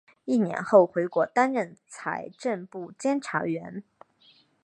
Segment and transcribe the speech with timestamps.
[0.25, 3.83] 一年后回国担任财政部监察员。